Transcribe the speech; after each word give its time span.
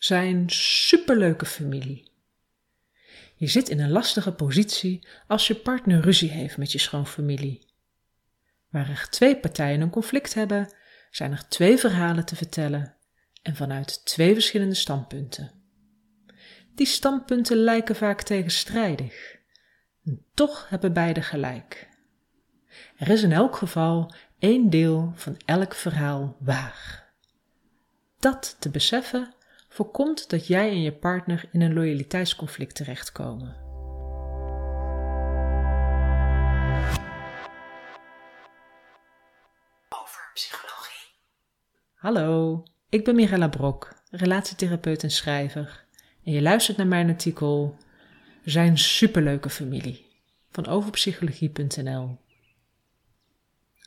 zijn 0.00 0.50
superleuke 0.50 1.46
familie. 1.46 2.10
Je 3.34 3.46
zit 3.46 3.68
in 3.68 3.80
een 3.80 3.90
lastige 3.90 4.32
positie 4.32 5.06
als 5.26 5.46
je 5.46 5.54
partner 5.54 6.00
ruzie 6.00 6.30
heeft 6.30 6.56
met 6.56 6.72
je 6.72 6.78
schoonfamilie. 6.78 7.66
Waar 8.68 8.88
er 8.88 9.06
twee 9.10 9.36
partijen 9.36 9.80
een 9.80 9.90
conflict 9.90 10.34
hebben, 10.34 10.72
zijn 11.10 11.32
er 11.32 11.48
twee 11.48 11.78
verhalen 11.78 12.24
te 12.24 12.36
vertellen 12.36 12.96
en 13.42 13.56
vanuit 13.56 14.04
twee 14.04 14.32
verschillende 14.32 14.74
standpunten. 14.74 15.52
Die 16.74 16.86
standpunten 16.86 17.56
lijken 17.56 17.96
vaak 17.96 18.22
tegenstrijdig. 18.22 19.36
En 20.04 20.24
toch 20.34 20.68
hebben 20.68 20.92
beide 20.92 21.22
gelijk. 21.22 21.88
Er 22.96 23.08
is 23.08 23.22
in 23.22 23.32
elk 23.32 23.56
geval 23.56 24.14
één 24.38 24.70
deel 24.70 25.12
van 25.14 25.36
elk 25.44 25.74
verhaal 25.74 26.36
waar. 26.38 27.08
Dat 28.18 28.56
te 28.58 28.70
beseffen 28.70 29.34
voorkomt 29.70 30.30
dat 30.30 30.46
jij 30.46 30.70
en 30.70 30.82
je 30.82 30.92
partner 30.92 31.48
in 31.52 31.60
een 31.60 31.74
loyaliteitsconflict 31.74 32.74
terechtkomen. 32.74 33.56
Over 39.88 40.30
psychologie. 40.34 41.08
Hallo, 41.94 42.62
ik 42.88 43.04
ben 43.04 43.14
Mirella 43.14 43.48
Brok, 43.48 43.94
relatietherapeut 44.10 45.02
en 45.02 45.10
schrijver. 45.10 45.84
En 46.24 46.32
je 46.32 46.42
luistert 46.42 46.76
naar 46.76 46.86
mijn 46.86 47.08
artikel 47.08 47.76
Zijn 48.44 48.78
superleuke 48.78 49.50
familie 49.50 50.06
van 50.50 50.66
overpsychologie.nl. 50.66 52.18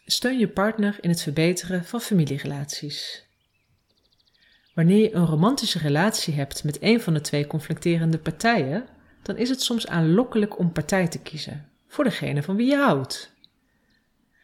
Steun 0.06 0.40
je 0.40 0.50
partner 0.50 0.98
in 1.02 1.09
het 1.09 1.22
verbeteren 1.22 1.86
van 1.86 2.02
familierelaties. 2.02 3.28
Wanneer 4.73 5.02
je 5.02 5.13
een 5.13 5.26
romantische 5.26 5.80
relatie 5.80 6.34
hebt 6.34 6.63
met 6.63 6.77
een 6.81 7.02
van 7.02 7.14
de 7.14 7.22
twee 7.22 7.48
conflicterende 7.48 8.18
partijen, 8.18 8.86
dan 9.22 9.38
is 9.38 9.50
het 9.50 9.61
soms 9.61 9.88
aanlokkelijk 9.88 10.59
om 10.59 10.72
partij 10.72 11.08
te 11.08 11.20
kiezen 11.20 11.70
voor 11.88 12.03
degene 12.03 12.44
van 12.44 12.56
wie 12.56 12.70
je 12.70 12.78
houdt. 12.78 13.31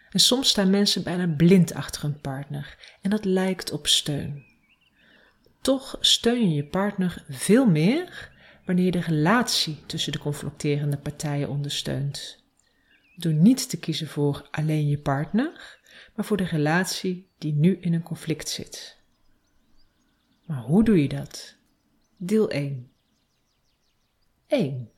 En 0.09 0.20
soms 0.20 0.50
staan 0.50 0.70
mensen 0.70 1.04
bijna 1.04 1.34
blind 1.38 1.73
achter 1.73 2.04
een 2.04 2.22
partner 2.22 2.78
en 3.02 3.09
dat 3.09 3.26
lijkt 3.26 3.72
op 3.72 3.88
steun. 3.88 4.44
Toch 5.62 5.98
steun 6.00 6.50
je 6.50 6.56
je 6.56 6.66
partner 6.66 7.23
veel 7.30 7.66
meer 7.66 8.32
wanneer 8.66 8.86
je 8.86 8.92
de 8.92 9.00
relatie 9.00 9.78
tussen 9.86 10.11
de 10.11 10.20
conflicterende 10.20 10.98
partijen 10.98 11.50
ondersteunt. 11.50 12.44
Door 13.16 13.34
niet 13.34 13.70
te 13.70 13.80
kiezen 13.80 14.08
voor 14.08 14.48
alleen 14.52 14.88
je 14.88 14.98
partner, 14.98 15.80
maar 16.16 16.26
voor 16.26 16.38
de 16.38 16.45
relatie 16.45 17.30
die 17.38 17.54
nu 17.54 17.78
in 17.82 17.94
een 17.94 18.04
conflict 18.04 18.50
zit. 18.50 18.98
Maar 20.50 20.61
hoe 20.61 20.83
doe 20.83 21.02
je 21.02 21.08
dat? 21.08 21.55
Deel 22.17 22.50
1. 22.50 22.92
1. 24.47 24.92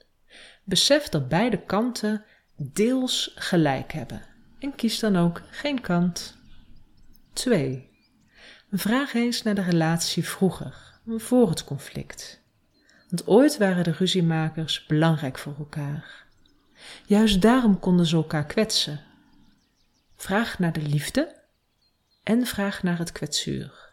Besef 0.64 1.10
dat 1.10 1.30
beide 1.30 1.64
kanten 1.64 2.26
deels 2.56 3.32
gelijk 3.36 3.92
hebben 3.92 4.22
en 4.60 4.76
kies 4.76 5.00
dan 5.00 5.18
ook 5.18 5.42
geen 5.50 5.82
kant. 5.82 6.38
2. 7.34 7.90
Vraag 8.72 9.14
eens 9.14 9.42
naar 9.44 9.56
de 9.56 9.62
relatie 9.62 10.26
vroeger, 10.26 11.00
voor 11.06 11.50
het 11.50 11.64
conflict. 11.64 12.42
Want 13.10 13.28
ooit 13.28 13.58
waren 13.58 13.84
de 13.84 13.92
ruziemakers 13.92 14.86
belangrijk 14.86 15.38
voor 15.38 15.56
elkaar. 15.58 16.26
Juist 17.06 17.42
daarom 17.42 17.80
konden 17.80 18.06
ze 18.06 18.16
elkaar 18.16 18.46
kwetsen. 18.46 19.02
Vraag 20.16 20.60
naar 20.60 20.74
de 20.74 20.82
liefde 20.82 21.42
en 22.24 22.46
vraag 22.46 22.84
naar 22.84 22.98
het 22.98 23.12
kwetsuur. 23.12 23.91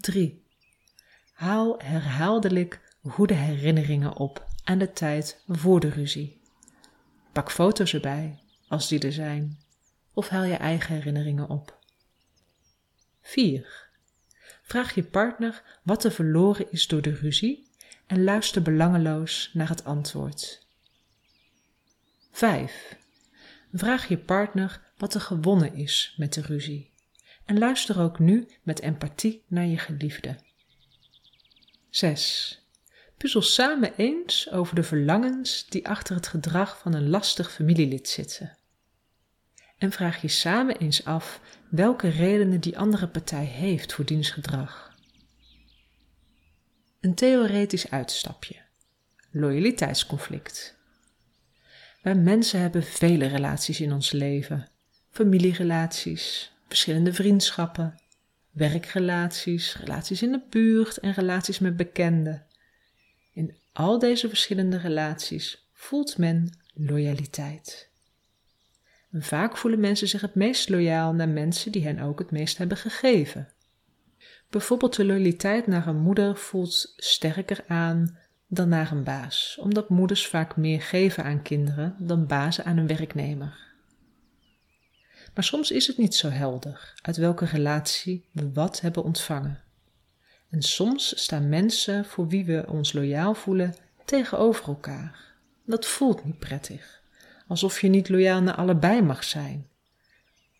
3. 0.00 0.44
Haal 1.32 1.78
herhaaldelijk 1.78 2.80
goede 3.02 3.34
herinneringen 3.34 4.16
op 4.16 4.46
aan 4.64 4.78
de 4.78 4.92
tijd 4.92 5.42
voor 5.46 5.80
de 5.80 5.88
ruzie. 5.88 6.40
Pak 7.32 7.50
foto's 7.50 7.94
erbij, 7.94 8.38
als 8.68 8.88
die 8.88 9.00
er 9.00 9.12
zijn, 9.12 9.58
of 10.12 10.28
haal 10.28 10.42
je 10.42 10.54
eigen 10.54 10.94
herinneringen 10.94 11.48
op. 11.48 11.78
4. 13.20 13.88
Vraag 14.62 14.94
je 14.94 15.02
partner 15.02 15.80
wat 15.82 16.04
er 16.04 16.12
verloren 16.12 16.72
is 16.72 16.86
door 16.86 17.02
de 17.02 17.14
ruzie 17.14 17.68
en 18.06 18.24
luister 18.24 18.62
belangeloos 18.62 19.50
naar 19.52 19.68
het 19.68 19.84
antwoord. 19.84 20.66
5. 22.30 22.96
Vraag 23.72 24.08
je 24.08 24.18
partner 24.18 24.92
wat 24.96 25.14
er 25.14 25.20
gewonnen 25.20 25.74
is 25.74 26.14
met 26.16 26.32
de 26.32 26.40
ruzie 26.40 26.89
en 27.50 27.58
luister 27.58 28.00
ook 28.00 28.18
nu 28.18 28.48
met 28.62 28.80
empathie 28.80 29.44
naar 29.46 29.66
je 29.66 29.78
geliefde. 29.78 30.36
6. 31.88 32.60
Puzzel 33.16 33.42
samen 33.42 33.94
eens 33.96 34.50
over 34.50 34.74
de 34.74 34.82
verlangens 34.82 35.66
die 35.68 35.88
achter 35.88 36.14
het 36.14 36.26
gedrag 36.26 36.78
van 36.78 36.94
een 36.94 37.08
lastig 37.08 37.52
familielid 37.52 38.08
zitten. 38.08 38.58
En 39.78 39.92
vraag 39.92 40.20
je 40.22 40.28
samen 40.28 40.76
eens 40.76 41.04
af 41.04 41.40
welke 41.70 42.08
redenen 42.08 42.60
die 42.60 42.78
andere 42.78 43.08
partij 43.08 43.44
heeft 43.44 43.92
voor 43.92 44.04
diens 44.04 44.30
gedrag. 44.30 44.94
Een 47.00 47.14
theoretisch 47.14 47.90
uitstapje. 47.90 48.56
Loyaliteitsconflict. 49.30 50.78
Wij 52.02 52.14
mensen 52.14 52.60
hebben 52.60 52.82
vele 52.82 53.26
relaties 53.26 53.80
in 53.80 53.92
ons 53.92 54.10
leven. 54.10 54.68
Familierelaties, 55.10 56.52
verschillende 56.70 57.12
vriendschappen, 57.12 57.94
werkrelaties, 58.50 59.76
relaties 59.76 60.22
in 60.22 60.32
de 60.32 60.42
buurt 60.50 60.98
en 60.98 61.12
relaties 61.12 61.58
met 61.58 61.76
bekenden. 61.76 62.46
In 63.32 63.54
al 63.72 63.98
deze 63.98 64.28
verschillende 64.28 64.76
relaties 64.78 65.68
voelt 65.72 66.18
men 66.18 66.58
loyaliteit. 66.74 67.88
Vaak 69.12 69.56
voelen 69.56 69.80
mensen 69.80 70.08
zich 70.08 70.20
het 70.20 70.34
meest 70.34 70.68
loyaal 70.68 71.12
naar 71.12 71.28
mensen 71.28 71.72
die 71.72 71.84
hen 71.84 71.98
ook 71.98 72.18
het 72.18 72.30
meest 72.30 72.58
hebben 72.58 72.76
gegeven. 72.76 73.48
Bijvoorbeeld 74.50 74.96
de 74.96 75.04
loyaliteit 75.04 75.66
naar 75.66 75.86
een 75.86 76.00
moeder 76.00 76.36
voelt 76.36 76.92
sterker 76.96 77.64
aan 77.66 78.18
dan 78.46 78.68
naar 78.68 78.92
een 78.92 79.04
baas, 79.04 79.58
omdat 79.60 79.88
moeders 79.88 80.26
vaak 80.26 80.56
meer 80.56 80.82
geven 80.82 81.24
aan 81.24 81.42
kinderen 81.42 81.96
dan 81.98 82.26
bazen 82.26 82.64
aan 82.64 82.76
een 82.76 82.86
werknemer. 82.86 83.69
Maar 85.34 85.44
soms 85.44 85.70
is 85.70 85.86
het 85.86 85.98
niet 85.98 86.14
zo 86.14 86.28
helder 86.28 86.92
uit 87.02 87.16
welke 87.16 87.44
relatie 87.44 88.28
we 88.32 88.52
wat 88.52 88.80
hebben 88.80 89.02
ontvangen. 89.02 89.62
En 90.50 90.62
soms 90.62 91.22
staan 91.22 91.48
mensen 91.48 92.04
voor 92.04 92.28
wie 92.28 92.44
we 92.44 92.64
ons 92.68 92.92
loyaal 92.92 93.34
voelen 93.34 93.74
tegenover 94.04 94.68
elkaar. 94.68 95.34
Dat 95.64 95.86
voelt 95.86 96.24
niet 96.24 96.38
prettig, 96.38 97.02
alsof 97.46 97.80
je 97.80 97.88
niet 97.88 98.08
loyaal 98.08 98.42
naar 98.42 98.54
allebei 98.54 99.02
mag 99.02 99.24
zijn, 99.24 99.68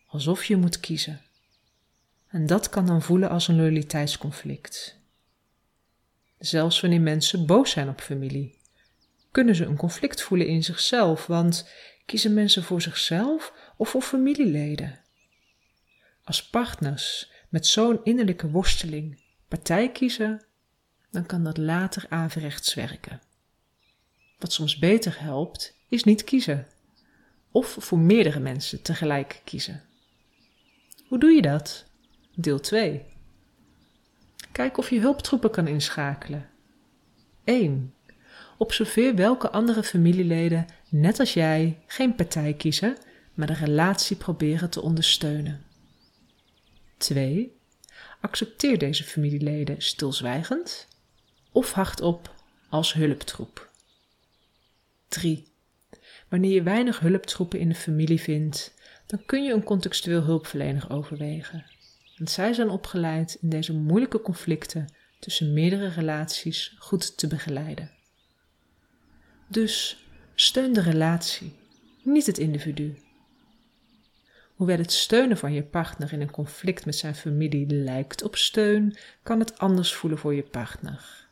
alsof 0.07 0.45
je 0.45 0.55
moet 0.55 0.79
kiezen. 0.79 1.21
En 2.27 2.45
dat 2.45 2.69
kan 2.69 2.85
dan 2.85 3.01
voelen 3.01 3.29
als 3.29 3.47
een 3.47 3.55
loyaliteitsconflict. 3.55 4.99
Zelfs 6.39 6.79
wanneer 6.81 7.01
mensen 7.01 7.45
boos 7.45 7.71
zijn 7.71 7.89
op 7.89 8.01
familie, 8.01 8.57
kunnen 9.31 9.55
ze 9.55 9.65
een 9.65 9.77
conflict 9.77 10.21
voelen 10.21 10.47
in 10.47 10.63
zichzelf, 10.63 11.25
want 11.25 11.69
kiezen 12.05 12.33
mensen 12.33 12.63
voor 12.63 12.81
zichzelf 12.81 13.53
of 13.81 13.89
voor 13.89 14.01
familieleden. 14.01 14.99
Als 16.23 16.49
partners 16.49 17.31
met 17.49 17.67
zo'n 17.67 17.99
innerlijke 18.03 18.49
worsteling 18.49 19.23
partij 19.47 19.91
kiezen, 19.91 20.45
dan 21.11 21.25
kan 21.25 21.43
dat 21.43 21.57
later 21.57 22.05
averechts 22.09 22.73
werken. 22.73 23.21
Wat 24.39 24.53
soms 24.53 24.77
beter 24.77 25.21
helpt, 25.21 25.77
is 25.89 26.03
niet 26.03 26.23
kiezen. 26.23 26.67
Of 27.51 27.75
voor 27.79 27.99
meerdere 27.99 28.39
mensen 28.39 28.81
tegelijk 28.81 29.41
kiezen. 29.43 29.83
Hoe 31.07 31.19
doe 31.19 31.31
je 31.31 31.41
dat? 31.41 31.85
Deel 32.35 32.59
2. 32.59 33.05
Kijk 34.51 34.77
of 34.77 34.89
je 34.89 34.99
hulptroepen 34.99 35.51
kan 35.51 35.67
inschakelen. 35.67 36.49
1. 37.43 37.93
Observeer 38.57 39.15
welke 39.15 39.49
andere 39.49 39.83
familieleden, 39.83 40.65
net 40.89 41.19
als 41.19 41.33
jij, 41.33 41.83
geen 41.87 42.15
partij 42.15 42.53
kiezen, 42.53 42.97
maar 43.33 43.47
de 43.47 43.53
relatie 43.53 44.15
proberen 44.15 44.69
te 44.69 44.81
ondersteunen. 44.81 45.63
2. 46.97 47.59
Accepteer 48.21 48.77
deze 48.77 49.03
familieleden 49.03 49.81
stilzwijgend 49.81 50.87
of 51.51 51.71
hardop 51.71 52.35
als 52.69 52.93
hulptroep. 52.93 53.69
3. 55.07 55.47
Wanneer 56.29 56.51
je 56.51 56.63
weinig 56.63 56.99
hulptroepen 56.99 57.59
in 57.59 57.69
de 57.69 57.75
familie 57.75 58.19
vindt, 58.19 58.73
dan 59.05 59.25
kun 59.25 59.43
je 59.43 59.53
een 59.53 59.63
contextueel 59.63 60.23
hulpverlener 60.23 60.89
overwegen. 60.89 61.65
Want 62.17 62.29
zij 62.29 62.53
zijn 62.53 62.69
opgeleid 62.69 63.37
in 63.41 63.49
deze 63.49 63.73
moeilijke 63.73 64.21
conflicten 64.21 64.87
tussen 65.19 65.53
meerdere 65.53 65.87
relaties 65.87 66.75
goed 66.79 67.17
te 67.17 67.27
begeleiden. 67.27 67.91
Dus 69.47 70.05
steun 70.35 70.73
de 70.73 70.81
relatie, 70.81 71.53
niet 72.03 72.25
het 72.25 72.37
individu. 72.37 72.97
Hoewel 74.61 74.77
het 74.77 74.91
steunen 74.91 75.37
van 75.37 75.53
je 75.53 75.63
partner 75.63 76.13
in 76.13 76.21
een 76.21 76.31
conflict 76.31 76.85
met 76.85 76.95
zijn 76.95 77.15
familie 77.15 77.67
lijkt 77.67 78.23
op 78.23 78.35
steun, 78.35 78.95
kan 79.23 79.39
het 79.39 79.59
anders 79.59 79.93
voelen 79.93 80.19
voor 80.19 80.33
je 80.33 80.43
partner. 80.43 81.27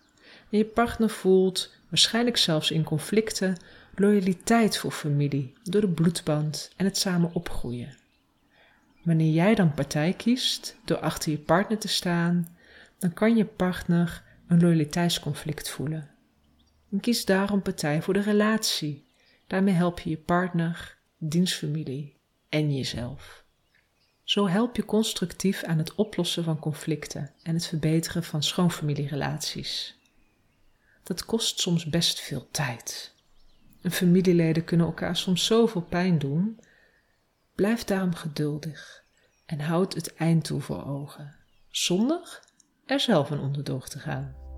En 0.50 0.58
je 0.58 0.66
partner 0.66 1.10
voelt, 1.10 1.74
waarschijnlijk 1.90 2.38
zelfs 2.38 2.72
in 2.72 2.84
conflicten, 2.84 3.58
loyaliteit 3.96 4.78
voor 4.78 4.92
familie 4.92 5.54
door 5.64 5.82
de 5.82 5.90
bloedband 5.90 6.72
en 6.76 6.86
het 6.86 6.98
samen 6.98 7.34
opgroeien. 7.34 7.98
Wanneer 9.04 9.32
jij 9.32 9.56
dan 9.56 9.74
partij 9.74 10.14
kiest 10.14 10.76
door 10.86 11.00
achter 11.00 11.32
je 11.32 11.38
partner 11.38 11.78
te 11.78 11.88
staan, 11.88 12.58
dan 13.00 13.14
kan 13.14 13.36
je 13.36 13.46
partner 13.46 14.24
een 14.48 14.62
loyaliteitsconflict 14.62 15.70
voelen. 15.70 16.10
En 16.92 17.00
kies 17.00 17.26
daarom 17.26 17.62
partij 17.62 18.02
voor 18.02 18.14
de 18.14 18.22
relatie. 18.22 19.06
Daarmee 19.48 19.74
help 19.74 20.00
je 20.00 20.10
je 20.10 20.18
partner, 20.18 20.98
dienstfamilie 21.18 22.18
en 22.50 22.76
jezelf. 22.76 23.44
Zo 24.24 24.48
help 24.48 24.76
je 24.76 24.86
constructief 24.86 25.64
aan 25.64 25.78
het 25.78 25.96
oplossen 25.96 26.44
van 26.44 26.60
conflicten 26.60 27.32
en 27.44 27.54
het 27.54 27.66
verbeteren 27.66 28.24
van 28.24 28.44
schoonfamilierelaties. 28.44 29.98
Dat 31.04 31.26
kost 31.26 31.60
soms 31.60 31.86
best 31.86 32.20
veel 32.20 32.48
tijd. 32.52 33.14
En 33.82 33.92
familieleden 33.92 34.64
kunnen 34.64 34.86
elkaar 34.86 35.16
soms 35.16 35.46
zoveel 35.46 35.82
pijn 35.82 36.20
doen. 36.20 36.60
Blijf 37.56 37.84
daarom 37.84 38.16
geduldig 38.16 39.04
en 39.46 39.60
houd 39.60 39.94
het 39.94 40.14
eind 40.14 40.44
toe 40.44 40.62
voor 40.62 40.86
ogen, 40.86 41.36
zonder 41.70 42.40
er 42.86 43.00
zelf 43.00 43.30
een 43.30 43.40
onderdoor 43.40 43.88
te 43.88 44.00
gaan. 44.00 44.49